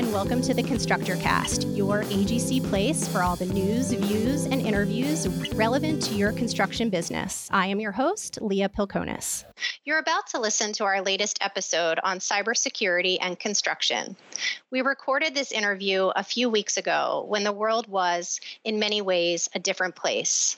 [0.00, 4.62] and welcome to the Constructor Cast, your AGC place for all the news, views, and
[4.62, 7.50] interviews relevant to your construction business.
[7.52, 9.44] I am your host, Leah Pilconis.
[9.84, 14.16] You're about to listen to our latest episode on cybersecurity and construction.
[14.70, 19.50] We recorded this interview a few weeks ago when the world was, in many ways,
[19.54, 20.56] a different place.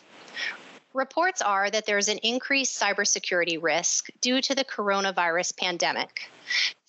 [0.95, 6.31] Reports are that there's an increased cybersecurity risk due to the coronavirus pandemic.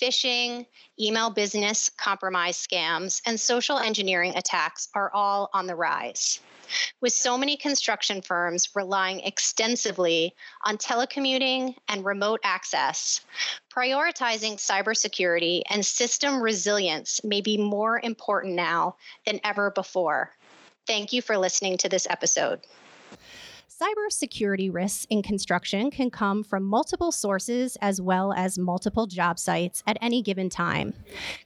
[0.01, 0.65] Phishing,
[0.99, 6.39] email business compromise scams, and social engineering attacks are all on the rise.
[7.01, 13.21] With so many construction firms relying extensively on telecommuting and remote access,
[13.71, 18.95] prioritizing cybersecurity and system resilience may be more important now
[19.25, 20.31] than ever before.
[20.87, 22.61] Thank you for listening to this episode.
[23.69, 29.83] Cybersecurity risks in construction can come from multiple sources as well as multiple job sites
[29.87, 30.93] at any given time.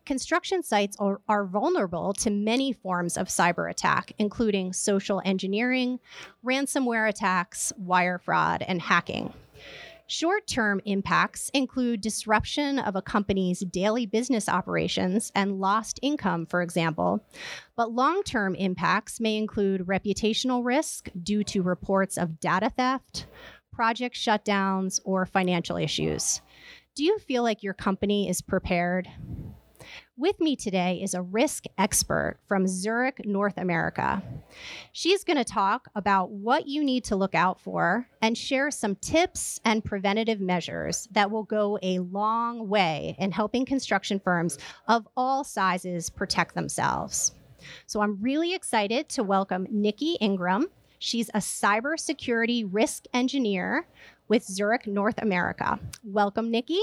[0.05, 5.99] Construction sites are, are, vulnerable to many forms of cyber attack, including social engineering,
[6.45, 9.33] ransomware attacks, wire fraud, and hacking.
[10.09, 16.61] Short term impacts include disruption of a company's daily business operations and lost income, for
[16.61, 17.25] example.
[17.75, 23.27] But long term impacts may include reputational risk due to reports of data theft,
[23.73, 26.41] project shutdowns, or financial issues.
[26.95, 29.09] Do you feel like your company is prepared?
[30.19, 34.23] With me today is a risk expert from Zurich, North America.
[34.91, 38.95] She's going to talk about what you need to look out for and share some
[38.95, 44.57] tips and preventative measures that will go a long way in helping construction firms
[44.87, 47.35] of all sizes protect themselves.
[47.85, 50.65] So I'm really excited to welcome Nikki Ingram.
[50.97, 53.85] She's a cybersecurity risk engineer
[54.29, 55.79] with Zurich North America.
[56.03, 56.81] Welcome, Nikki.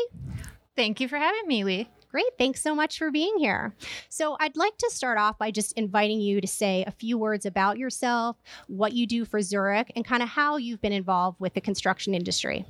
[0.77, 1.89] Thank you for having me, Lee.
[2.15, 2.39] Great.
[2.39, 3.75] Thanks so much for being here.
[4.09, 7.45] So, I'd like to start off by just inviting you to say a few words
[7.45, 8.37] about yourself,
[8.69, 12.15] what you do for Zurich, and kind of how you've been involved with the construction
[12.15, 12.65] industry.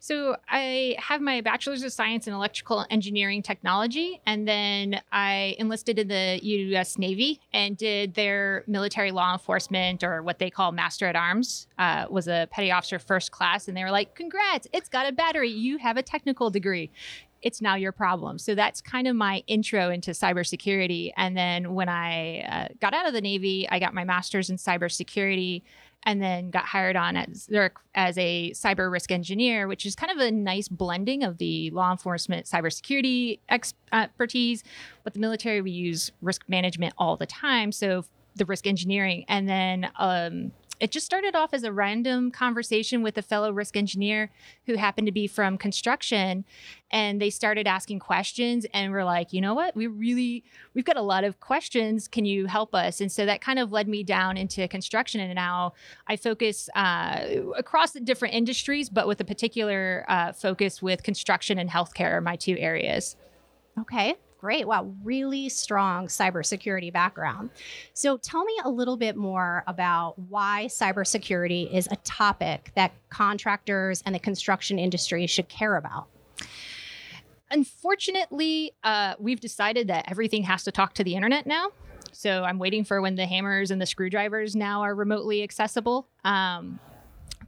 [0.00, 5.98] So I have my bachelor's of science in electrical engineering technology, and then I enlisted
[5.98, 6.98] in the U.S.
[6.98, 11.66] Navy and did their military law enforcement, or what they call master at arms.
[11.78, 14.68] Uh, was a petty officer first class, and they were like, "Congrats!
[14.72, 15.50] It's got a battery.
[15.50, 16.90] You have a technical degree."
[17.42, 18.38] It's now your problem.
[18.38, 21.12] So that's kind of my intro into cybersecurity.
[21.16, 24.56] And then when I uh, got out of the Navy, I got my master's in
[24.56, 25.62] cybersecurity
[26.04, 27.48] and then got hired on as,
[27.94, 31.90] as a cyber risk engineer, which is kind of a nice blending of the law
[31.90, 34.62] enforcement cybersecurity expertise.
[35.02, 37.72] But the military, we use risk management all the time.
[37.72, 38.04] So
[38.36, 39.24] the risk engineering.
[39.28, 43.76] And then um, it just started off as a random conversation with a fellow risk
[43.76, 44.30] engineer
[44.66, 46.44] who happened to be from construction.
[46.90, 49.76] And they started asking questions, and we're like, you know what?
[49.76, 50.44] We really,
[50.74, 52.08] we've got a lot of questions.
[52.08, 53.00] Can you help us?
[53.00, 55.20] And so that kind of led me down into construction.
[55.20, 55.74] And now
[56.06, 61.58] I focus uh, across the different industries, but with a particular uh, focus with construction
[61.58, 63.16] and healthcare are my two areas.
[63.80, 64.16] Okay.
[64.38, 64.68] Great.
[64.68, 64.94] Wow.
[65.02, 67.50] Really strong cybersecurity background.
[67.92, 74.00] So tell me a little bit more about why cybersecurity is a topic that contractors
[74.06, 76.06] and the construction industry should care about.
[77.50, 81.70] Unfortunately, uh, we've decided that everything has to talk to the internet now.
[82.12, 86.08] So I'm waiting for when the hammers and the screwdrivers now are remotely accessible.
[86.24, 86.78] Um,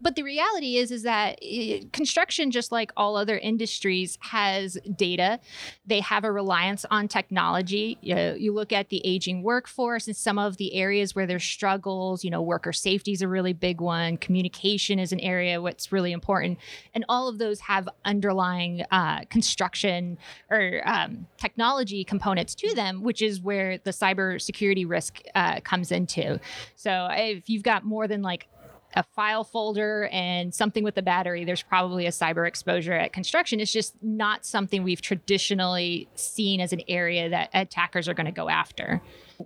[0.00, 5.40] but the reality is, is that eh, construction, just like all other industries, has data.
[5.86, 7.98] They have a reliance on technology.
[8.00, 11.44] You, know, you look at the aging workforce and some of the areas where there's
[11.44, 12.24] struggles.
[12.24, 14.16] You know, worker safety is a really big one.
[14.16, 16.58] Communication is an area what's really important,
[16.94, 20.18] and all of those have underlying uh, construction
[20.50, 26.40] or um, technology components to them, which is where the cybersecurity risk uh, comes into.
[26.76, 28.48] So if you've got more than like
[28.94, 33.60] a file folder and something with a battery, there's probably a cyber exposure at construction.
[33.60, 38.32] It's just not something we've traditionally seen as an area that attackers are going to
[38.32, 39.00] go after.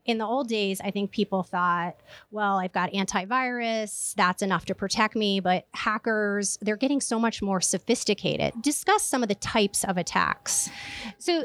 [0.06, 1.96] In the old days, I think people thought,
[2.31, 5.41] well, I've got antivirus, that's enough to protect me.
[5.41, 8.55] But hackers, they're getting so much more sophisticated.
[8.62, 10.70] Discuss some of the types of attacks.
[11.19, 11.44] So,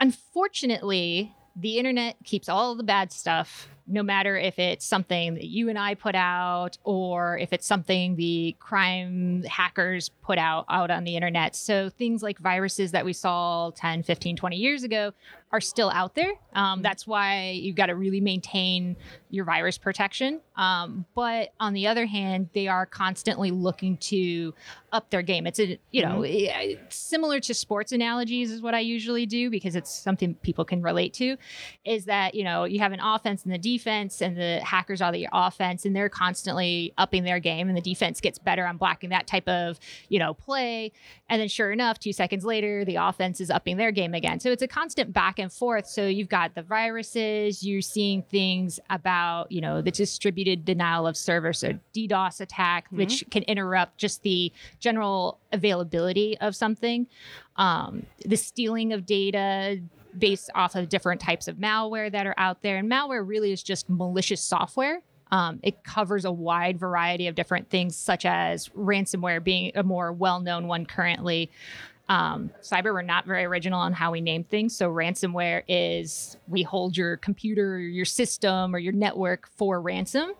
[0.00, 5.68] unfortunately, the internet keeps all the bad stuff no matter if it's something that you
[5.68, 11.04] and I put out or if it's something the crime hackers put out out on
[11.04, 11.54] the internet.
[11.54, 15.12] So things like viruses that we saw 10, 15, 20 years ago
[15.52, 16.32] are still out there.
[16.54, 18.96] Um, that's why you've got to really maintain
[19.30, 20.40] your virus protection.
[20.56, 24.54] Um, but on the other hand, they are constantly looking to
[24.92, 25.46] up their game.
[25.46, 26.84] It's a you know mm-hmm.
[26.88, 31.12] similar to sports analogies is what I usually do because it's something people can relate
[31.14, 31.36] to.
[31.84, 35.10] Is that you know you have an offense and the defense, and the hackers are
[35.10, 39.10] the offense, and they're constantly upping their game, and the defense gets better on blocking
[39.10, 40.92] that type of you know play,
[41.28, 44.38] and then sure enough, two seconds later, the offense is upping their game again.
[44.38, 45.88] So it's a constant back and forth.
[45.88, 51.16] So you've got the viruses, you're seeing things about you know the distributed denial of
[51.16, 52.96] service, so DDoS attack, mm-hmm.
[52.96, 57.06] which can interrupt just the general availability of something,
[57.56, 59.80] um, the stealing of data
[60.16, 62.76] based off of different types of malware that are out there.
[62.76, 65.00] And malware really is just malicious software.
[65.30, 70.12] Um, it covers a wide variety of different things, such as ransomware being a more
[70.12, 71.50] well known one currently.
[72.08, 74.76] Um, cyber, we're not very original on how we name things.
[74.76, 80.32] So, ransomware is we hold your computer, your system, or your network for ransom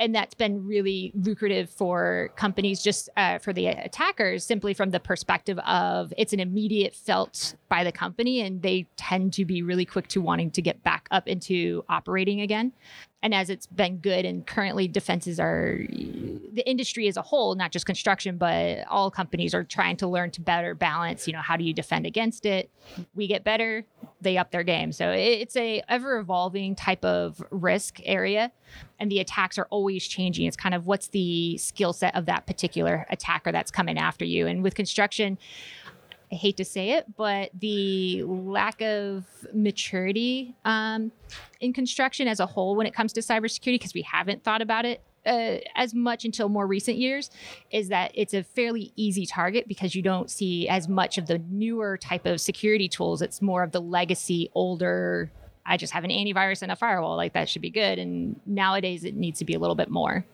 [0.00, 4.98] and that's been really lucrative for companies just uh, for the attackers simply from the
[4.98, 9.84] perspective of it's an immediate felt by the company and they tend to be really
[9.84, 12.72] quick to wanting to get back up into operating again
[13.22, 17.72] and as it's been good and currently defenses are the industry as a whole not
[17.72, 21.56] just construction but all companies are trying to learn to better balance you know how
[21.56, 22.70] do you defend against it?
[23.14, 23.84] We get better
[24.20, 24.92] they up their game.
[24.92, 28.52] So it's a ever evolving type of risk area
[28.98, 30.46] and the attacks are always changing.
[30.46, 34.46] It's kind of what's the skill set of that particular attacker that's coming after you.
[34.46, 35.38] And with construction
[36.32, 41.10] I hate to say it, but the lack of maturity um,
[41.60, 44.84] in construction as a whole when it comes to cybersecurity, because we haven't thought about
[44.84, 47.30] it uh, as much until more recent years
[47.70, 51.38] is that it's a fairly easy target because you don't see as much of the
[51.50, 53.22] newer type of security tools.
[53.22, 55.30] It's more of the legacy, older.
[55.66, 57.16] I just have an antivirus and a firewall.
[57.16, 57.98] Like that should be good.
[57.98, 60.24] And nowadays it needs to be a little bit more.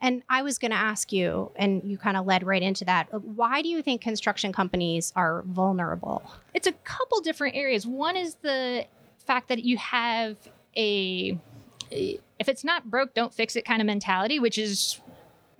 [0.00, 3.08] And I was going to ask you, and you kind of led right into that.
[3.12, 6.22] Why do you think construction companies are vulnerable?
[6.52, 7.86] It's a couple different areas.
[7.86, 8.86] One is the
[9.18, 10.36] fact that you have
[10.76, 11.38] a,
[11.90, 15.00] if it's not broke, don't fix it kind of mentality, which is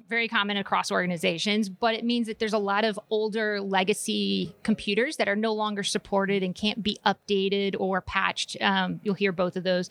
[0.06, 5.16] very common across organizations, but it means that there's a lot of older legacy computers
[5.16, 8.56] that are no longer supported and can't be updated or patched.
[8.60, 9.88] Um, you'll hear both of those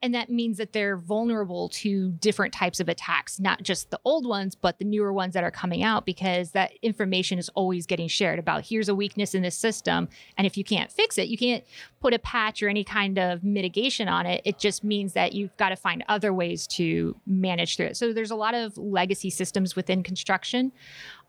[0.00, 4.26] and that means that they're vulnerable to different types of attacks not just the old
[4.26, 8.08] ones but the newer ones that are coming out because that information is always getting
[8.08, 11.36] shared about here's a weakness in this system and if you can't fix it you
[11.36, 11.64] can't
[12.00, 15.56] put a patch or any kind of mitigation on it it just means that you've
[15.56, 19.30] got to find other ways to manage through it so there's a lot of legacy
[19.30, 20.72] systems within construction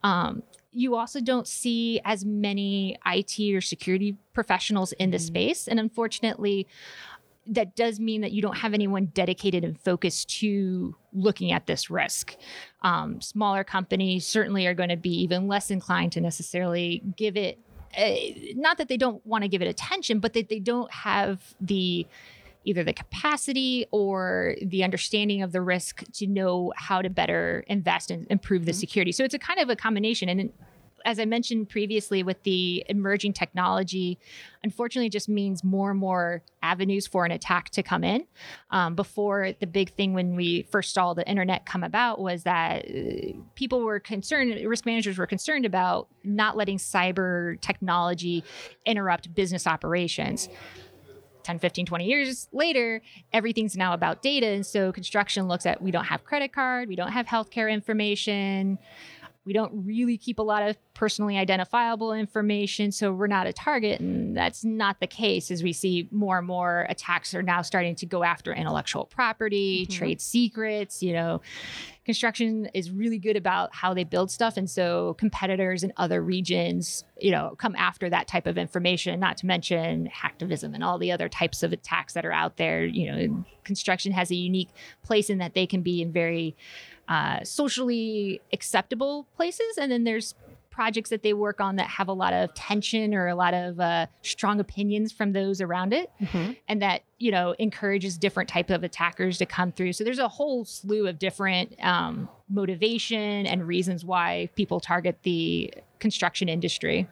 [0.03, 5.25] um, you also don't see as many IT or security professionals in the mm-hmm.
[5.25, 5.67] space.
[5.67, 6.67] And unfortunately,
[7.49, 11.89] that does mean that you don't have anyone dedicated and focused to looking at this
[11.89, 12.35] risk.
[12.81, 17.59] Um, smaller companies certainly are going to be even less inclined to necessarily give it,
[17.97, 21.55] uh, not that they don't want to give it attention, but that they don't have
[21.59, 22.05] the
[22.65, 28.11] either the capacity or the understanding of the risk to know how to better invest
[28.11, 28.79] and improve the mm-hmm.
[28.79, 29.11] security.
[29.11, 30.27] So it's a kind of a combination.
[30.29, 30.51] And
[31.05, 34.19] as I mentioned previously, with the emerging technology,
[34.63, 38.25] unfortunately, just means more and more avenues for an attack to come in.
[38.71, 42.85] Um, before the big thing when we first saw the internet come about was that
[42.85, 48.43] uh, people were concerned, risk managers were concerned about not letting cyber technology
[48.85, 50.49] interrupt business operations.
[51.43, 53.01] 10, 15, 20 years later,
[53.33, 54.45] everything's now about data.
[54.45, 58.77] And so construction looks at we don't have credit card, we don't have healthcare information
[59.45, 63.99] we don't really keep a lot of personally identifiable information, so we're not a target.
[63.99, 67.95] And that's not the case as we see more and more attacks are now starting
[67.95, 69.97] to go after intellectual property, mm-hmm.
[69.97, 71.41] trade secrets, you know.
[72.05, 74.57] Construction is really good about how they build stuff.
[74.57, 79.37] And so competitors in other regions, you know, come after that type of information, not
[79.37, 82.83] to mention hacktivism and all the other types of attacks that are out there.
[82.83, 84.69] You know, construction has a unique
[85.03, 86.55] place in that they can be in very
[87.09, 89.77] uh, socially acceptable places.
[89.77, 90.35] And then there's
[90.79, 93.81] projects that they work on that have a lot of tension or a lot of
[93.81, 96.53] uh, strong opinions from those around it mm-hmm.
[96.69, 100.29] and that you know encourages different type of attackers to come through so there's a
[100.29, 107.09] whole slew of different um, motivation and reasons why people target the construction industry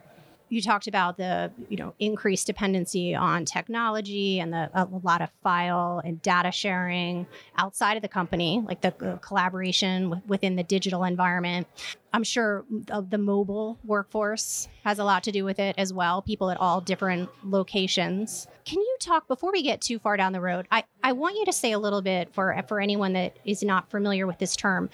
[0.48, 5.30] you talked about the you know increased dependency on technology and the, a lot of
[5.42, 7.26] file and data sharing
[7.56, 11.66] outside of the company like the uh, collaboration within the digital environment.
[12.12, 16.22] I'm sure the, the mobile workforce has a lot to do with it as well
[16.22, 18.46] people at all different locations.
[18.64, 21.44] Can you talk before we get too far down the road i, I want you
[21.46, 24.90] to say a little bit for for anyone that is not familiar with this term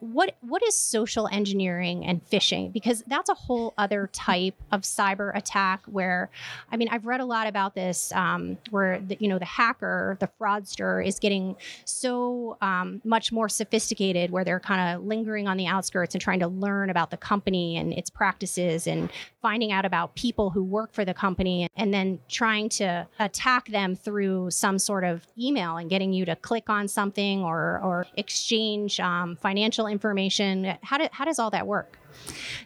[0.00, 2.72] what what is social engineering and phishing?
[2.72, 6.30] Because that's a whole other type of cyber attack where
[6.70, 10.16] i mean i've read a lot about this um, where the, you know the hacker
[10.20, 15.56] the fraudster is getting so um, much more sophisticated where they're kind of lingering on
[15.56, 19.10] the outskirts and trying to learn about the company and its practices and
[19.42, 23.94] finding out about people who work for the company and then trying to attack them
[23.94, 28.98] through some sort of email and getting you to click on something or or exchange
[29.00, 30.76] um, financial information?
[30.82, 31.98] How, do, how does all that work?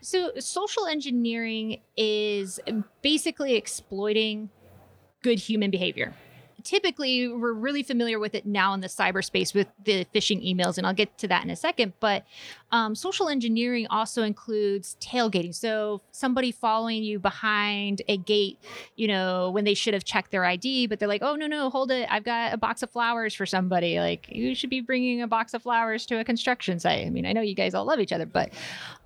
[0.01, 2.61] So, social engineering is
[3.03, 4.51] basically exploiting
[5.23, 6.15] good human behavior
[6.65, 10.87] typically we're really familiar with it now in the cyberspace with the phishing emails, and
[10.87, 11.93] I'll get to that in a second.
[12.01, 12.25] But
[12.73, 15.55] um, social engineering also includes tailgating.
[15.55, 18.59] So somebody following you behind a gate,
[18.97, 21.71] you know, when they should have checked their ID, but they're like, oh, no, no,
[21.71, 22.07] hold it.
[22.11, 23.99] I've got a box of flowers for somebody.
[23.99, 27.07] Like, you should be bringing a box of flowers to a construction site.
[27.07, 28.51] I mean, I know you guys all love each other, but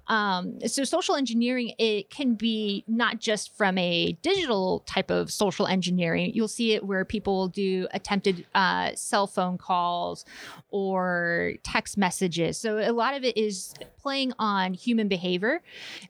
[0.07, 5.67] um, so social engineering it can be not just from a digital type of social
[5.67, 6.33] engineering.
[6.35, 10.25] You'll see it where people will do attempted uh, cell phone calls
[10.71, 12.59] or text messages.
[12.59, 15.63] So a lot of it is playing on human behavior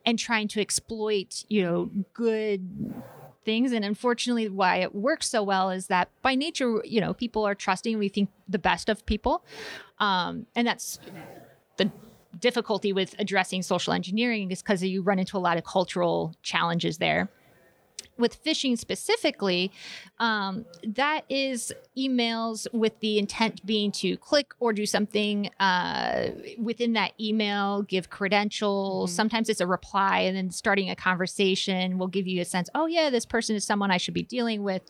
[0.05, 2.95] and trying to exploit, you know, good
[3.45, 7.45] things and unfortunately why it works so well is that by nature you know people
[7.45, 9.45] are trusting and we think the best of people
[9.99, 10.99] um, and that's
[11.77, 11.91] the
[12.45, 16.99] difficulty with addressing social engineering is because you run into a lot of cultural challenges
[16.99, 17.31] there
[18.17, 19.73] with phishing specifically,
[20.19, 26.93] um, that is emails with the intent being to click or do something uh, within
[26.93, 29.11] that email, give credentials.
[29.11, 29.17] Mm-hmm.
[29.17, 32.87] Sometimes it's a reply, and then starting a conversation will give you a sense, oh,
[32.87, 34.83] yeah, this person is someone I should be dealing with.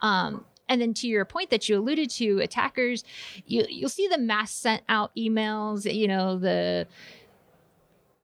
[0.00, 3.04] Um, and then to your point that you alluded to, attackers,
[3.44, 6.86] you, you'll see the mass sent out emails, you know, the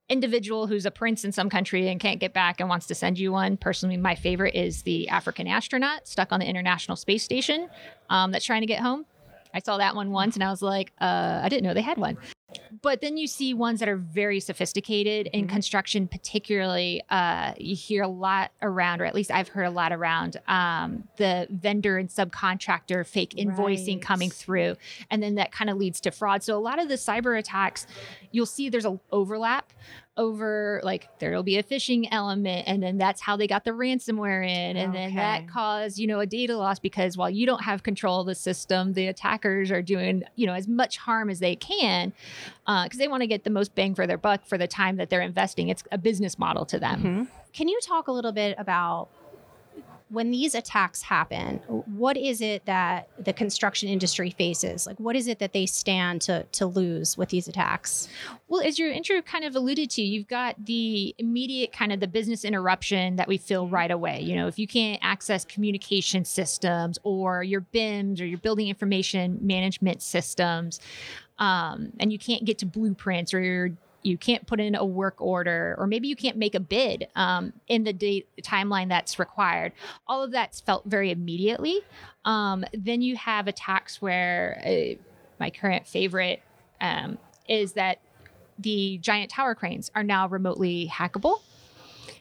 [0.09, 3.19] individual who's a prince in some country and can't get back and wants to send
[3.19, 3.57] you one.
[3.57, 7.69] Personally, my favorite is the African astronaut stuck on the International Space Station
[8.09, 9.05] um, that's trying to get home.
[9.53, 11.99] I saw that one once and I was like, uh, I didn't know they had
[11.99, 12.17] one.
[12.83, 15.55] But then you see ones that are very sophisticated in mm-hmm.
[15.55, 17.03] construction, particularly.
[17.11, 21.05] Uh, you hear a lot around, or at least I've heard a lot around um,
[21.17, 24.03] the vendor and subcontractor fake invoicing right.
[24.03, 24.77] coming through,
[25.11, 26.43] and then that kind of leads to fraud.
[26.43, 27.87] So a lot of the cyber attacks,
[28.31, 29.73] you'll see there's an overlap
[30.17, 34.45] over like there'll be a phishing element and then that's how they got the ransomware
[34.45, 35.07] in and okay.
[35.07, 38.27] then that caused you know a data loss because while you don't have control of
[38.27, 42.15] the system the attackers are doing you know as much harm as they can
[42.65, 44.97] because uh, they want to get the most bang for their buck for the time
[44.97, 47.25] that they're investing it's a business model to them mm-hmm.
[47.53, 49.09] can you talk a little bit about
[50.09, 51.57] when these attacks happen,
[51.97, 54.87] what is it that the construction industry faces?
[54.87, 58.09] Like, what is it that they stand to, to lose with these attacks?
[58.47, 62.07] Well, as your intro kind of alluded to, you've got the immediate kind of the
[62.07, 64.21] business interruption that we feel right away.
[64.21, 69.39] You know, if you can't access communication systems or your BIMs or your building information
[69.43, 70.81] management systems,
[71.39, 73.71] um, and you can't get to blueprints or your
[74.03, 77.53] you can't put in a work order, or maybe you can't make a bid um,
[77.67, 79.73] in the date timeline that's required.
[80.07, 81.81] All of that's felt very immediately.
[82.25, 84.95] Um, then you have attacks where uh,
[85.41, 86.41] my current favorite
[86.81, 87.99] um, is that
[88.59, 91.41] the giant tower cranes are now remotely hackable.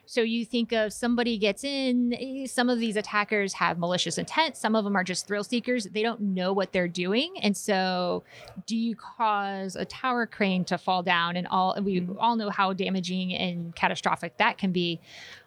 [0.05, 4.57] So you think of somebody gets in, eh, some of these attackers have malicious intent,
[4.57, 5.85] some of them are just thrill seekers.
[5.85, 7.35] They don't know what they're doing.
[7.41, 8.23] And so
[8.65, 12.17] do you cause a tower crane to fall down and all we mm-hmm.
[12.19, 14.99] all know how damaging and catastrophic that can be.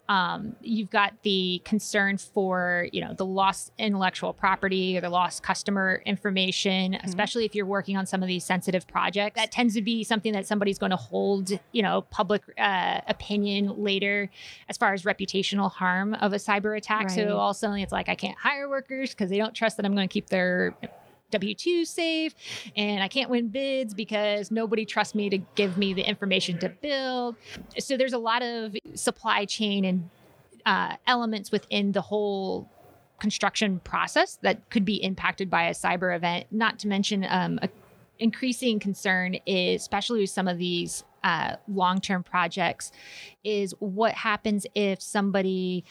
[0.09, 5.43] Um, you've got the concern for you know the lost intellectual property or the lost
[5.43, 7.07] customer information, mm-hmm.
[7.07, 9.37] especially if you're working on some of these sensitive projects.
[9.37, 13.83] That tends to be something that somebody's going to hold you know public uh, opinion
[13.83, 14.31] later,
[14.69, 17.09] as far as reputational harm of a cyber attack.
[17.09, 17.15] Right.
[17.15, 19.95] So all suddenly it's like I can't hire workers because they don't trust that I'm
[19.95, 20.75] going to keep their
[21.31, 22.35] W 2 safe
[22.77, 26.69] and I can't win bids because nobody trusts me to give me the information to
[26.69, 27.37] build.
[27.79, 30.11] So there's a lot of supply chain and
[30.65, 32.71] uh, elements within the whole
[33.21, 37.69] construction process that could be impacted by a cyber event, not to mention um, a
[38.19, 42.93] increasing concern is especially with some of these uh, long term projects
[43.45, 45.85] is what happens if somebody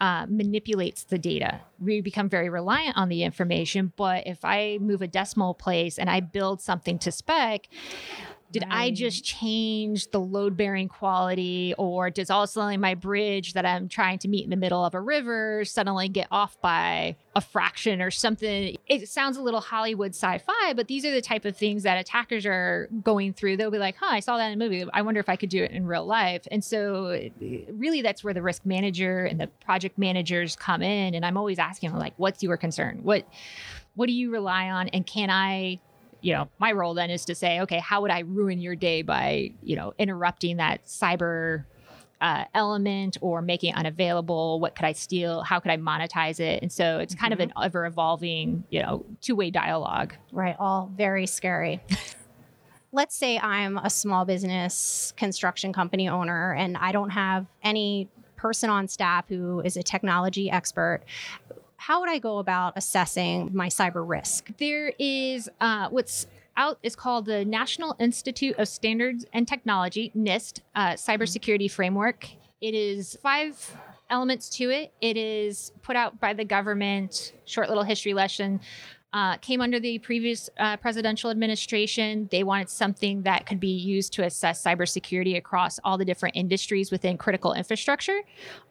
[0.00, 1.60] uh, manipulates the data.
[1.78, 3.92] We become very reliant on the information.
[3.96, 7.68] But if I move a decimal place and I build something to spec,
[8.52, 8.72] did right.
[8.72, 9.40] I just mm.
[9.40, 13.88] change the load bearing quality, or does all of a sudden my bridge that I'm
[13.88, 18.02] trying to meet in the middle of a river suddenly get off by a fraction
[18.02, 18.76] or something?
[18.86, 21.98] It sounds a little Hollywood sci fi, but these are the type of things that
[21.98, 23.56] attackers are going through.
[23.56, 24.84] They'll be like, huh, I saw that in a movie.
[24.92, 26.46] I wonder if I could do it in real life.
[26.50, 27.30] And so,
[27.70, 31.14] really, that's where the risk manager and the project managers come in.
[31.14, 33.00] And I'm always asking, them, like, what's your concern?
[33.02, 33.26] What
[33.94, 35.78] what do you rely on and can i
[36.20, 39.02] you know, my role then is to say, okay, how would I ruin your day
[39.02, 41.64] by, you know, interrupting that cyber
[42.20, 44.60] uh, element or making it unavailable?
[44.60, 45.42] What could I steal?
[45.42, 46.62] How could I monetize it?
[46.62, 47.42] And so it's kind mm-hmm.
[47.42, 50.14] of an ever evolving, you know, two way dialogue.
[50.32, 50.56] Right.
[50.58, 51.80] All very scary.
[52.92, 58.68] Let's say I'm a small business construction company owner and I don't have any person
[58.68, 61.02] on staff who is a technology expert
[61.80, 64.50] how would I go about assessing my cyber risk?
[64.58, 66.26] There is uh, what's
[66.58, 72.28] out is called the National Institute of Standards and Technology, NIST, uh, Cybersecurity Framework.
[72.60, 73.74] It is five
[74.10, 74.92] elements to it.
[75.00, 78.60] It is put out by the government, short little history lesson
[79.12, 82.28] uh, came under the previous uh, presidential administration.
[82.30, 86.90] They wanted something that could be used to assess cybersecurity across all the different industries
[86.90, 88.20] within critical infrastructure,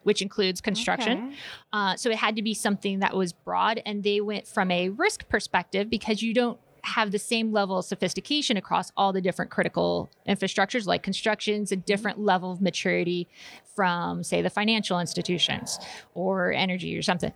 [0.04, 1.28] which includes construction.
[1.28, 1.36] Okay.
[1.72, 3.82] Uh, so it had to be something that was broad.
[3.84, 7.84] And they went from a risk perspective because you don't have the same level of
[7.84, 13.28] sophistication across all the different critical infrastructures like constructions a different level of maturity
[13.74, 15.78] from say the financial institutions
[16.14, 17.34] or energy or something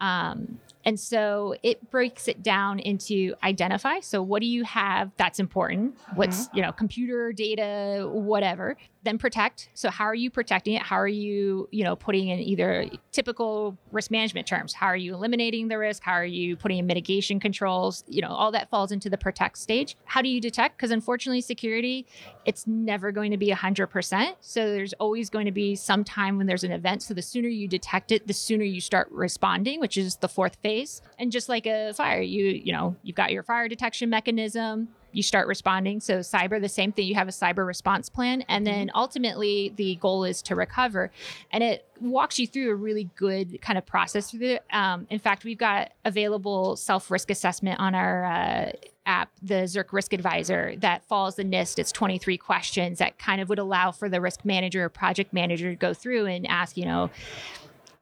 [0.00, 4.00] um, and so it breaks it down into identify.
[4.00, 5.96] So what do you have that's important?
[6.14, 6.56] What's, mm-hmm.
[6.56, 8.76] you know, computer data, whatever.
[9.02, 9.68] Then protect.
[9.74, 10.82] So how are you protecting it?
[10.82, 14.72] How are you, you know, putting in either typical risk management terms?
[14.72, 16.02] How are you eliminating the risk?
[16.02, 18.02] How are you putting in mitigation controls?
[18.08, 19.96] You know, all that falls into the protect stage.
[20.04, 20.78] How do you detect?
[20.78, 22.06] Because unfortunately, security,
[22.46, 24.36] it's never going to be 100%.
[24.40, 27.02] So there's always going to be some time when there's an event.
[27.02, 30.56] So the sooner you detect it, the sooner you start responding, which is the fourth
[30.62, 30.73] phase
[31.18, 35.22] And just like a fire, you you know, you've got your fire detection mechanism, you
[35.22, 36.00] start responding.
[36.00, 37.06] So cyber, the same thing.
[37.06, 38.96] You have a cyber response plan, and then mm-hmm.
[38.96, 41.10] ultimately the goal is to recover.
[41.52, 44.64] And it walks you through a really good kind of process through it.
[44.72, 48.72] Um, in fact, we've got available self risk assessment on our uh,
[49.06, 51.78] app, the Zurich Risk Advisor, that follows the NIST.
[51.78, 55.70] It's 23 questions that kind of would allow for the risk manager or project manager
[55.70, 57.10] to go through and ask, you know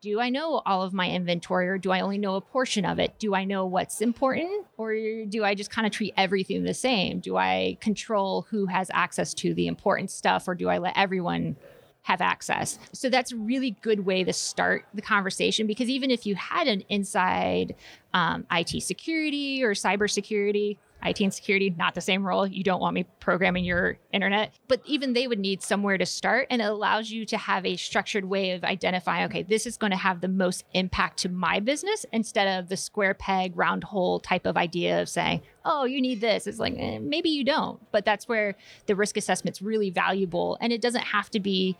[0.03, 2.99] do I know all of my inventory or do I only know a portion of
[2.99, 3.21] it?
[3.21, 4.95] Do I know what's important or
[5.29, 7.21] do I just kind of treat everything the same?
[7.21, 11.55] Do I control who has access to the important stuff or do I let everyone
[12.03, 12.81] have access?
[12.93, 16.67] So that's a really good way to start the conversation because even if you had
[16.67, 17.77] an inside
[18.13, 22.47] um, IT security or cybersecurity, IT and security, not the same role.
[22.47, 26.47] You don't want me programming your internet, but even they would need somewhere to start.
[26.51, 29.91] And it allows you to have a structured way of identifying, okay, this is going
[29.91, 34.21] to have the most impact to my business instead of the square peg, round hole
[34.21, 36.47] type of idea of saying, oh, you need this.
[36.47, 37.81] It's like, eh, maybe you don't.
[37.93, 40.59] But that's where the risk assessment's really valuable.
[40.61, 41.77] And it doesn't have to be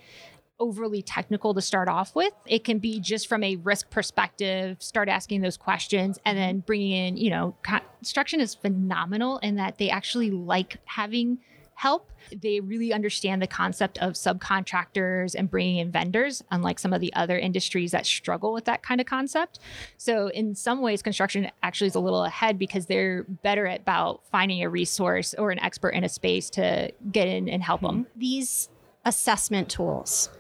[0.63, 2.33] overly technical to start off with.
[2.47, 6.93] It can be just from a risk perspective, start asking those questions and then bringing
[6.93, 11.39] in, you know, construction is phenomenal in that they actually like having
[11.75, 12.13] help.
[12.41, 17.13] They really understand the concept of subcontractors and bringing in vendors, unlike some of the
[17.15, 19.59] other industries that struggle with that kind of concept.
[19.97, 24.21] So, in some ways, construction actually is a little ahead because they're better at about
[24.31, 28.03] finding a resource or an expert in a space to get in and help mm-hmm.
[28.03, 28.07] them.
[28.15, 28.69] These
[29.05, 30.31] assessment tools.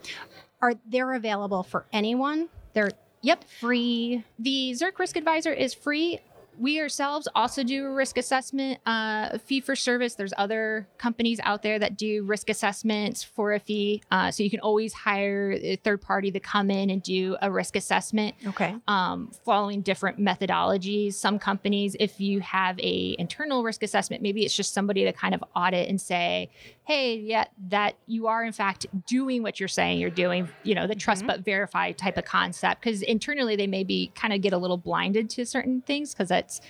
[0.60, 2.48] Are they're available for anyone?
[2.72, 2.90] They're
[3.24, 4.24] Yep, free.
[4.40, 6.18] The Zurich Risk Advisor is free
[6.58, 10.14] we ourselves also do a risk assessment uh, fee for service.
[10.14, 14.02] There's other companies out there that do risk assessments for a fee.
[14.10, 17.50] Uh, so you can always hire a third party to come in and do a
[17.50, 18.34] risk assessment.
[18.46, 18.74] Okay.
[18.86, 21.14] Um, following different methodologies.
[21.14, 25.34] Some companies, if you have a internal risk assessment, maybe it's just somebody to kind
[25.34, 26.50] of audit and say,
[26.84, 30.48] hey, yeah, that you are in fact doing what you're saying you're doing.
[30.64, 31.28] You know, the trust mm-hmm.
[31.28, 32.82] but verify type of concept.
[32.82, 36.60] Because internally they maybe kind of get a little blinded to certain things because that's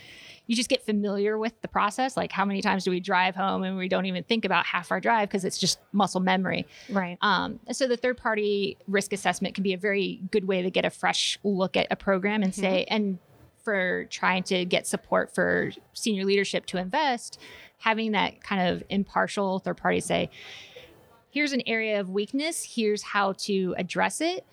[0.47, 2.17] you just get familiar with the process.
[2.17, 4.91] Like how many times do we drive home and we don't even think about half
[4.91, 6.67] our drive because it's just muscle memory.
[6.91, 7.17] Right.
[7.21, 10.85] Um, so the third party risk assessment can be a very good way to get
[10.85, 12.61] a fresh look at a program and mm-hmm.
[12.61, 13.19] say, and
[13.63, 17.39] for trying to get support for senior leadership to invest,
[17.79, 20.29] having that kind of impartial third party say,
[21.31, 22.75] here's an area of weakness.
[22.75, 24.45] Here's how to address it.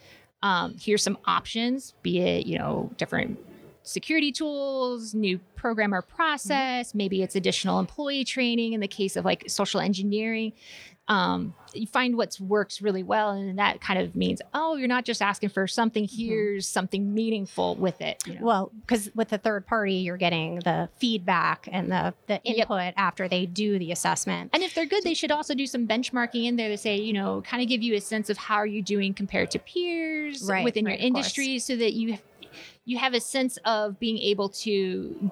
[0.43, 3.39] Um, here's some options, be it, you know, different
[3.89, 6.97] security tools, new program or process, mm-hmm.
[6.97, 10.53] maybe it's additional employee training in the case of like social engineering
[11.09, 15.05] um, you find what works really well and that kind of means oh you're not
[15.05, 16.27] just asking for something mm-hmm.
[16.27, 16.73] here's mm-hmm.
[16.73, 18.45] something meaningful with it you know?
[18.45, 22.93] well because with the third party you're getting the feedback and the, the input yep.
[22.95, 26.45] after they do the assessment and if they're good they should also do some benchmarking
[26.45, 28.67] in there to say you know kind of give you a sense of how are
[28.67, 32.17] you doing compared to peers right, within right, your industry so that you
[32.89, 35.31] you have a sense of being able to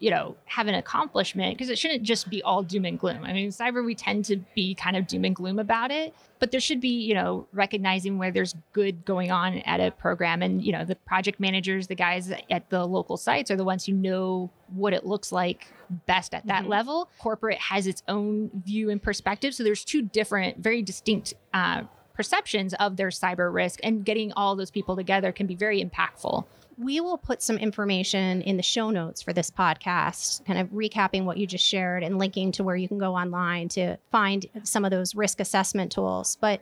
[0.00, 3.24] you know, have an accomplishment because it shouldn't just be all doom and gloom.
[3.24, 6.52] I mean, cyber, we tend to be kind of doom and gloom about it, but
[6.52, 10.40] there should be, you know, recognizing where there's good going on at a program.
[10.40, 13.86] And, you know, the project managers, the guys at the local sites are the ones
[13.86, 15.66] who know what it looks like
[16.06, 16.70] best at that mm-hmm.
[16.70, 17.10] level.
[17.18, 19.52] Corporate has its own view and perspective.
[19.52, 21.82] So there's two different, very distinct, uh,
[22.14, 26.44] perceptions of their cyber risk and getting all those people together can be very impactful
[26.78, 31.24] we will put some information in the show notes for this podcast, kind of recapping
[31.24, 34.84] what you just shared and linking to where you can go online to find some
[34.84, 36.38] of those risk assessment tools.
[36.40, 36.60] But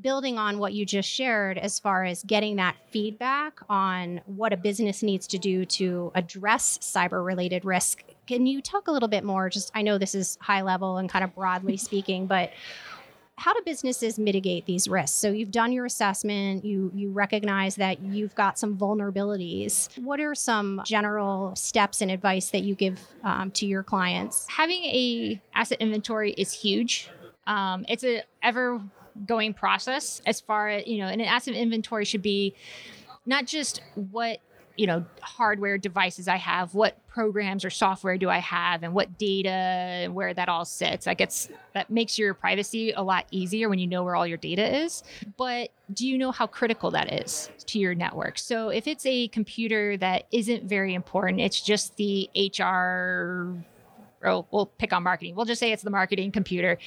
[0.00, 4.56] building on what you just shared as far as getting that feedback on what a
[4.56, 9.22] business needs to do to address cyber related risk can you talk a little bit
[9.22, 12.50] more just i know this is high level and kind of broadly speaking but
[13.36, 15.16] how do businesses mitigate these risks?
[15.16, 19.88] So you've done your assessment, you you recognize that you've got some vulnerabilities.
[19.98, 24.46] What are some general steps and advice that you give um, to your clients?
[24.48, 27.10] Having a asset inventory is huge.
[27.46, 28.80] Um, it's a ever
[29.26, 32.54] going process as far as you know, and an asset inventory should be
[33.26, 34.38] not just what
[34.76, 39.16] you know hardware devices i have what programs or software do i have and what
[39.18, 41.04] data and where that all sits.
[41.06, 44.38] That gets that makes your privacy a lot easier when you know where all your
[44.38, 45.02] data is.
[45.36, 48.38] But do you know how critical that is to your network?
[48.38, 53.58] So if it's a computer that isn't very important it's just the hr
[54.26, 55.34] oh, we'll pick on marketing.
[55.34, 56.78] We'll just say it's the marketing computer.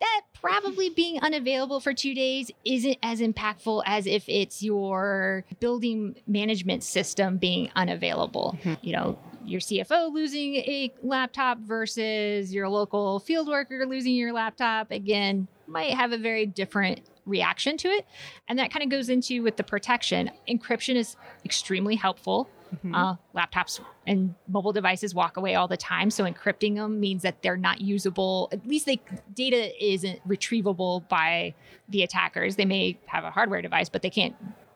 [0.00, 6.16] That probably being unavailable for two days isn't as impactful as if it's your building
[6.26, 8.58] management system being unavailable.
[8.58, 8.86] Mm-hmm.
[8.86, 14.90] You know, your CFO losing a laptop versus your local field worker losing your laptop,
[14.90, 18.04] again, might have a very different reaction to it.
[18.48, 20.30] And that kind of goes into with the protection.
[20.48, 22.48] Encryption is extremely helpful.
[22.74, 22.94] Mm-hmm.
[22.94, 26.10] Uh, laptops and mobile devices walk away all the time.
[26.10, 28.48] So encrypting them means that they're not usable.
[28.50, 29.00] At least they
[29.34, 31.54] data isn't retrievable by
[31.88, 32.56] the attackers.
[32.56, 34.34] They may have a hardware device, but they can't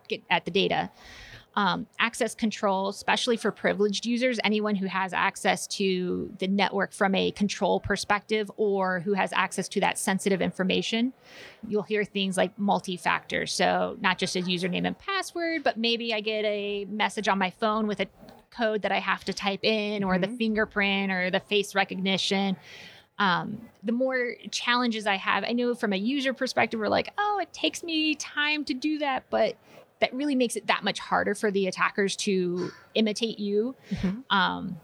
[0.09, 0.91] get at the data
[1.57, 7.15] um, access control, especially for privileged users, anyone who has access to the network from
[7.15, 11.15] a control perspective or who has access to that sensitive information.
[11.67, 13.47] You'll hear things like multi factor.
[13.47, 17.51] So, not just a username and password, but maybe I get a message on my
[17.51, 18.07] phone with a
[18.51, 20.31] code that I have to type in, or mm-hmm.
[20.31, 22.57] the fingerprint or the face recognition.
[23.19, 27.39] Um, the more challenges I have, I know from a user perspective, we're like, oh,
[27.41, 29.25] it takes me time to do that.
[29.31, 29.57] But
[30.01, 33.75] that really makes it that much harder for the attackers to imitate you.
[33.91, 34.21] Mm-hmm.
[34.37, 34.81] Um,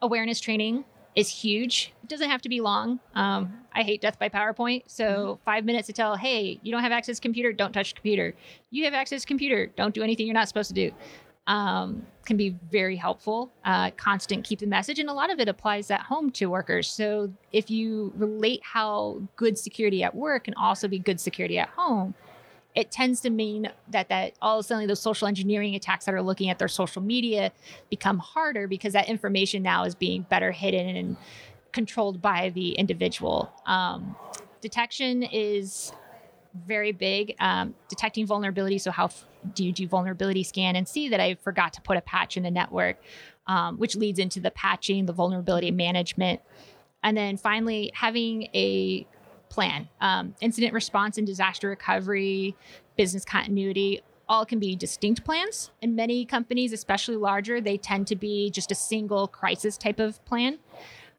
[0.00, 0.84] awareness training
[1.16, 1.92] is huge.
[2.04, 3.00] It doesn't have to be long.
[3.14, 4.84] Um, I hate death by PowerPoint.
[4.86, 5.44] So mm-hmm.
[5.44, 8.34] five minutes to tell, hey, you don't have access to computer, don't touch computer.
[8.70, 10.94] You have access to computer, don't do anything you're not supposed to do.
[11.46, 13.50] Um, can be very helpful.
[13.64, 16.88] Uh, constant keep the message, and a lot of it applies at home to workers.
[16.88, 21.68] So if you relate how good security at work can also be good security at
[21.70, 22.14] home,
[22.74, 26.14] it tends to mean that that all of a sudden those social engineering attacks that
[26.14, 27.52] are looking at their social media
[27.88, 31.16] become harder because that information now is being better hidden and
[31.72, 33.52] controlled by the individual.
[33.66, 34.16] Um,
[34.60, 35.92] detection is
[36.66, 37.34] very big.
[37.38, 38.78] Um, detecting vulnerability.
[38.78, 41.96] So how f- do you do vulnerability scan and see that I forgot to put
[41.96, 42.96] a patch in the network,
[43.46, 46.40] um, which leads into the patching, the vulnerability management,
[47.02, 49.06] and then finally having a
[49.50, 49.88] plan.
[50.00, 52.56] Um, incident response and disaster recovery,
[52.96, 55.70] business continuity, all can be distinct plans.
[55.82, 60.24] And many companies, especially larger, they tend to be just a single crisis type of
[60.24, 60.58] plan.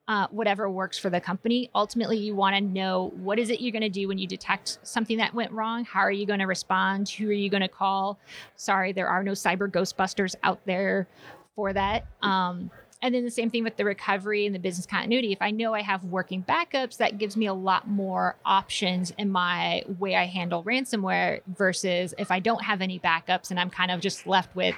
[0.07, 1.69] Uh, whatever works for the company.
[1.75, 4.79] Ultimately, you want to know what is it you're going to do when you detect
[4.83, 5.85] something that went wrong.
[5.85, 7.07] How are you going to respond?
[7.07, 8.19] Who are you going to call?
[8.55, 11.07] Sorry, there are no cyber Ghostbusters out there
[11.55, 12.07] for that.
[12.21, 15.31] Um, and then the same thing with the recovery and the business continuity.
[15.31, 19.29] If I know I have working backups, that gives me a lot more options in
[19.31, 23.91] my way I handle ransomware versus if I don't have any backups and I'm kind
[23.91, 24.75] of just left with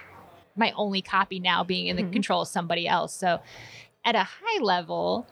[0.55, 2.13] my only copy now being in the mm-hmm.
[2.13, 3.13] control of somebody else.
[3.13, 3.39] So
[4.05, 5.27] at a high level,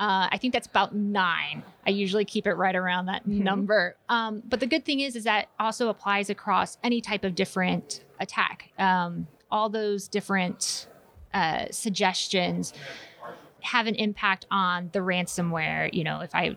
[0.00, 1.64] Uh, I think that's about nine.
[1.84, 3.42] I usually keep it right around that mm-hmm.
[3.42, 3.96] number.
[4.08, 8.04] Um, but the good thing is, is that also applies across any type of different
[8.20, 8.70] attack.
[8.78, 10.86] Um, all those different
[11.34, 12.72] uh, suggestions
[13.60, 15.92] have an impact on the ransomware.
[15.92, 16.56] You know, if I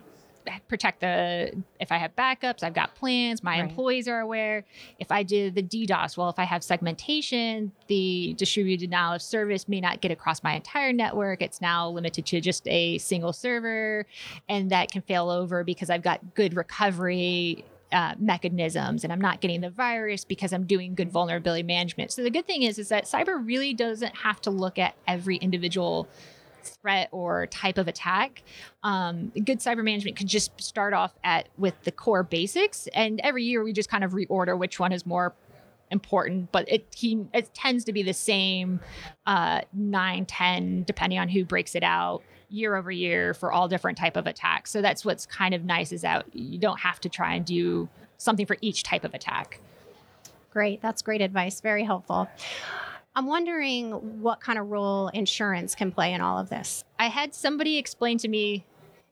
[0.68, 3.68] protect the if I have backups, I've got plans, my right.
[3.68, 4.64] employees are aware.
[4.98, 9.68] If I do the DDoS, well, if I have segmentation, the distributed denial of service
[9.68, 11.42] may not get across my entire network.
[11.42, 14.06] It's now limited to just a single server,
[14.48, 19.40] and that can fail over because I've got good recovery uh, mechanisms and I'm not
[19.40, 22.12] getting the virus because I'm doing good vulnerability management.
[22.12, 25.36] So the good thing is is that cyber really doesn't have to look at every
[25.36, 26.08] individual
[26.62, 28.42] threat or type of attack.
[28.82, 33.44] Um, good cyber management could just start off at with the core basics, and every
[33.44, 35.34] year we just kind of reorder which one is more
[35.90, 38.80] important but it he it tends to be the same
[39.26, 43.98] uh 9 10 depending on who breaks it out year over year for all different
[43.98, 44.70] type of attacks.
[44.70, 47.88] So that's what's kind of nice is that you don't have to try and do
[48.18, 49.60] something for each type of attack.
[50.50, 50.82] Great.
[50.82, 51.60] That's great advice.
[51.60, 52.28] Very helpful.
[53.14, 56.84] I'm wondering what kind of role insurance can play in all of this.
[56.98, 58.64] I had somebody explain to me,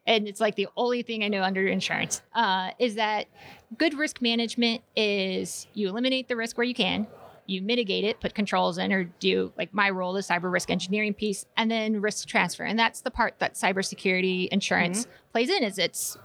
[0.07, 3.27] and it's like the only thing I know under insurance, uh, is that
[3.77, 7.07] good risk management is you eliminate the risk where you can,
[7.51, 11.15] you mitigate it, put controls in, or do like my role, the cyber risk engineering
[11.15, 12.65] piece, and then risk transfer.
[12.65, 15.33] And that's the part that cybersecurity insurance mm-hmm.
[15.33, 16.17] plays in is it's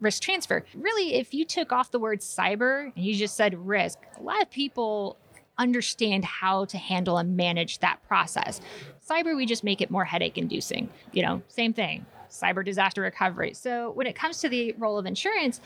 [0.00, 0.64] risk transfer.
[0.74, 4.42] Really, if you took off the word cyber and you just said risk, a lot
[4.42, 5.16] of people
[5.58, 8.60] understand how to handle and manage that process.
[9.08, 10.90] Cyber, we just make it more headache inducing.
[11.12, 13.54] You know, same thing cyber disaster recovery.
[13.54, 15.60] So when it comes to the role of insurance,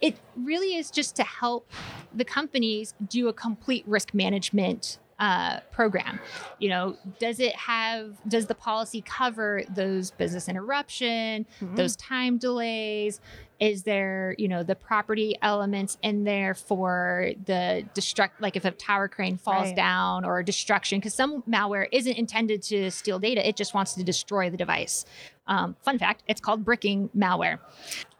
[0.00, 1.70] it really is just to help
[2.14, 6.20] the companies do a complete risk management uh, program.
[6.58, 11.74] You know, does it have, does the policy cover those business interruption, mm-hmm.
[11.74, 13.20] those time delays?
[13.58, 18.70] Is there, you know, the property elements in there for the destruct, like if a
[18.70, 19.76] tower crane falls right.
[19.76, 20.98] down or destruction?
[20.98, 25.06] Because some malware isn't intended to steal data, it just wants to destroy the device.
[25.46, 27.60] Um, fun fact, it's called bricking malware.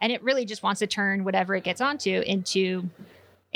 [0.01, 2.89] And it really just wants to turn whatever it gets onto into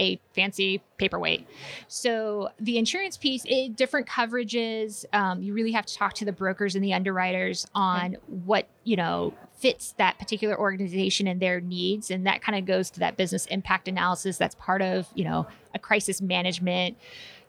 [0.00, 1.46] a fancy paperweight.
[1.86, 5.04] So the insurance piece, it, different coverages.
[5.12, 8.24] Um, you really have to talk to the brokers and the underwriters on okay.
[8.44, 12.90] what you know fits that particular organization and their needs, and that kind of goes
[12.90, 14.38] to that business impact analysis.
[14.38, 16.96] That's part of you know a crisis management.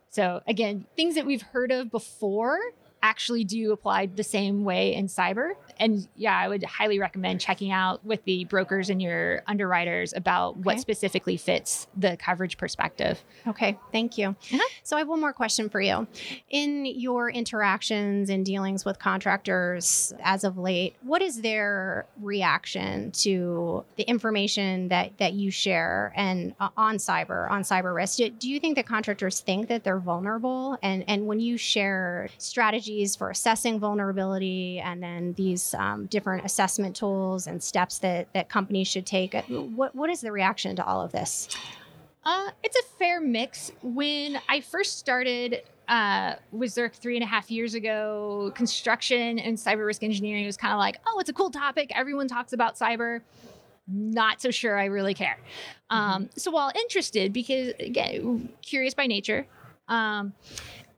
[0.10, 2.60] So again, things that we've heard of before
[3.04, 5.54] actually do apply the same way in cyber.
[5.80, 10.52] And yeah, I would highly recommend checking out with the brokers and your underwriters about
[10.52, 10.62] okay.
[10.62, 13.24] what specifically fits the coverage perspective.
[13.48, 14.30] Okay, thank you.
[14.30, 14.60] Uh-huh.
[14.84, 16.08] So I have one more question for you.
[16.50, 23.84] In your interactions and dealings with contractors as of late, what is their reaction to
[23.96, 28.18] the information that that you share and uh, on cyber, on cyber risk?
[28.18, 32.30] Do, do you think that contractors think that they're vulnerable and and when you share
[32.38, 38.28] strategies strategies for assessing vulnerability and then these um, different assessment tools and steps that,
[38.34, 39.34] that companies should take.
[39.48, 41.48] What, what is the reaction to all of this?
[42.24, 43.72] Uh, it's a fair mix.
[43.82, 49.58] When I first started uh, with Zurich three and a half years ago, construction and
[49.58, 51.92] cyber risk engineering was kind of like, oh, it's a cool topic.
[51.96, 53.22] Everyone talks about cyber.
[53.88, 55.38] Not so sure I really care.
[55.92, 55.98] Mm-hmm.
[55.98, 59.48] Um, so while interested, because again, curious by nature,
[59.88, 60.34] um,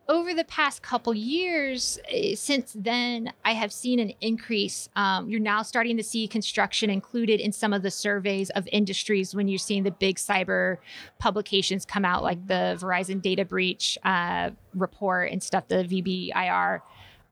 [0.09, 4.89] over the past couple years, eh, since then, I have seen an increase.
[4.95, 9.33] Um, you're now starting to see construction included in some of the surveys of industries
[9.33, 10.77] when you're seeing the big cyber
[11.19, 16.81] publications come out, like the Verizon data breach uh, report and stuff, the DBIR.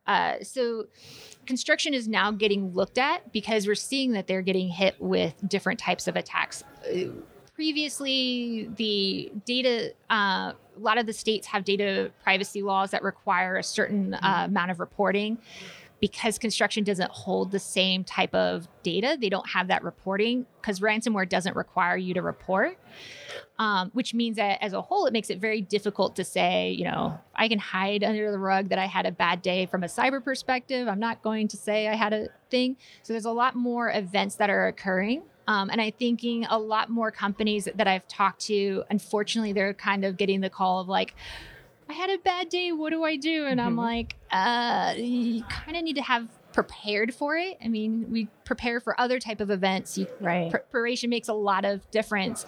[0.08, 0.86] Uh, so,
[1.46, 5.80] construction is now getting looked at because we're seeing that they're getting hit with different
[5.80, 6.64] types of attacks
[7.54, 13.58] previously the data uh, a lot of the states have data privacy laws that require
[13.58, 14.52] a certain uh, mm-hmm.
[14.52, 15.38] amount of reporting.
[16.00, 20.80] Because construction doesn't hold the same type of data they don't have that reporting because
[20.80, 22.80] ransomware doesn't require you to report.
[23.60, 26.86] Um, which means that as a whole it makes it very difficult to say you
[26.86, 29.88] know i can hide under the rug that i had a bad day from a
[29.88, 30.88] cyber perspective.
[30.88, 32.78] I'm not going to say i had a thing.
[33.04, 36.90] So there's a lot more events that are occurring um, and I'm thinking a lot
[36.90, 41.16] more companies that I've talked to, unfortunately, they're kind of getting the call of like,
[41.90, 42.72] I had a bad day.
[42.72, 43.46] What do I do?
[43.46, 43.68] And mm-hmm.
[43.68, 47.58] I'm like, uh, you kind of need to have prepared for it.
[47.64, 49.98] I mean, we prepare for other type of events.
[49.98, 50.50] You, Right.
[50.52, 52.46] Preparation makes a lot of difference.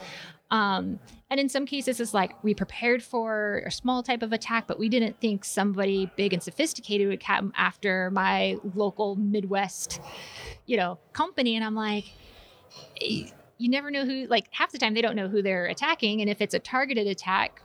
[0.52, 4.68] Um, and in some cases, it's like we prepared for a small type of attack,
[4.68, 10.00] but we didn't think somebody big and sophisticated would come after my local Midwest,
[10.68, 11.56] you know, company.
[11.56, 12.06] And I'm like,
[13.00, 14.28] you never know who.
[14.28, 17.08] Like half the time, they don't know who they're attacking, and if it's a targeted
[17.08, 17.62] attack,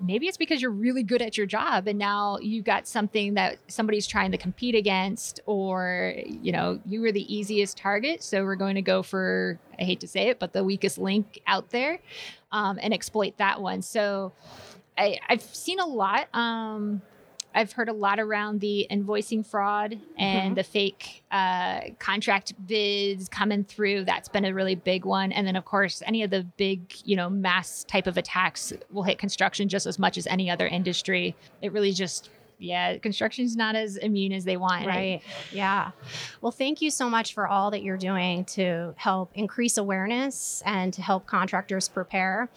[0.00, 3.58] maybe it's because you're really good at your job and now you've got something that
[3.68, 8.56] somebody's trying to compete against or you know you were the easiest target so we're
[8.56, 11.98] going to go for i hate to say it but the weakest link out there
[12.52, 14.32] um, and exploit that one so
[14.96, 17.02] I, i've seen a lot um,
[17.54, 20.54] I've heard a lot around the invoicing fraud and Mhm.
[20.56, 24.04] the fake uh, contract bids coming through.
[24.04, 25.32] That's been a really big one.
[25.32, 29.02] And then, of course, any of the big, you know, mass type of attacks will
[29.02, 31.34] hit construction just as much as any other industry.
[31.60, 32.30] It really just,
[32.62, 34.84] yeah, construction's not as immune as they want.
[34.84, 35.22] I- Right.
[35.52, 35.90] Yeah.
[36.40, 40.92] Well, thank you so much for all that you're doing to help increase awareness and
[40.94, 42.48] to help contractors prepare.